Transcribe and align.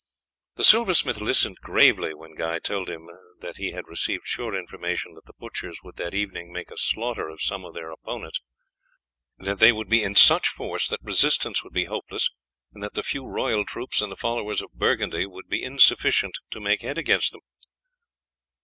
The 0.55 0.63
silversmith 0.63 1.21
listened 1.21 1.57
gravely 1.61 2.15
when 2.15 2.33
Guy 2.33 2.57
told 2.57 2.89
him 2.89 3.05
that 3.41 3.57
he 3.57 3.69
had 3.69 3.85
received 3.87 4.25
sure 4.25 4.55
information 4.57 5.13
that 5.13 5.25
the 5.25 5.35
butchers 5.37 5.81
would 5.83 5.97
that 5.97 6.15
evening 6.15 6.51
make 6.51 6.71
a 6.71 6.75
slaughter 6.77 7.29
of 7.29 7.39
some 7.43 7.63
of 7.63 7.75
their 7.75 7.91
opponents, 7.91 8.41
that 9.37 9.59
they 9.59 9.71
would 9.71 9.89
be 9.89 10.01
in 10.03 10.15
such 10.15 10.47
force 10.47 10.87
that 10.87 11.03
resistance 11.03 11.63
would 11.63 11.73
be 11.73 11.85
hopeless, 11.85 12.31
and 12.73 12.81
that 12.81 12.95
the 12.95 13.03
few 13.03 13.27
royal 13.27 13.63
troops 13.63 14.01
and 14.01 14.11
the 14.11 14.15
followers 14.17 14.59
of 14.59 14.73
Burgundy 14.73 15.27
would 15.27 15.47
be 15.47 15.61
insufficient 15.61 16.35
to 16.49 16.59
make 16.59 16.81
head 16.81 16.97
against 16.97 17.31
them. 17.33 17.41